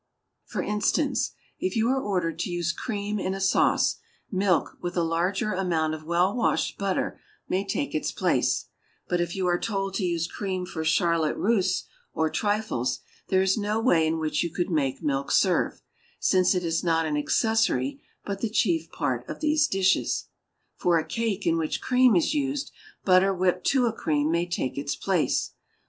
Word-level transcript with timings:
For 0.45 0.63
instance, 0.63 1.33
if 1.59 1.75
you 1.75 1.87
are 1.89 2.01
ordered 2.01 2.39
to 2.39 2.49
use 2.49 2.71
cream 2.73 3.19
in 3.19 3.35
a 3.35 3.39
sauce, 3.39 3.97
milk 4.31 4.79
with 4.81 4.97
a 4.97 5.03
larger 5.03 5.51
amount 5.53 5.93
of 5.93 6.05
well 6.05 6.35
washed 6.35 6.79
butter 6.79 7.19
may 7.47 7.63
take 7.63 7.93
its 7.93 8.11
place; 8.11 8.65
but 9.07 9.21
if 9.21 9.35
you 9.35 9.45
are 9.45 9.59
told 9.59 9.93
to 9.93 10.03
use 10.03 10.25
cream 10.25 10.65
for 10.65 10.83
charlotte 10.83 11.37
russe 11.37 11.83
or 12.13 12.31
trifles, 12.31 13.01
there 13.27 13.43
is 13.43 13.59
no 13.59 13.79
way 13.79 14.07
in 14.07 14.17
which 14.17 14.43
you 14.43 14.49
could 14.49 14.71
make 14.71 15.03
milk 15.03 15.29
serve, 15.29 15.83
since 16.19 16.55
it 16.55 16.63
is 16.63 16.83
not 16.83 17.05
an 17.05 17.15
accessory 17.15 18.01
but 18.25 18.41
the 18.41 18.49
chief 18.49 18.89
part 18.89 19.23
of 19.29 19.39
those 19.39 19.67
dishes. 19.67 20.29
For 20.77 20.97
a 20.97 21.05
cake 21.05 21.45
in 21.45 21.59
which 21.59 21.79
cream 21.79 22.15
is 22.15 22.33
used, 22.33 22.71
butter 23.05 23.35
whipped 23.35 23.67
to 23.67 23.85
a 23.85 23.93
cream 23.93 24.31
may 24.31 24.47
take 24.47 24.79
its 24.79 24.95
place. 24.95 25.51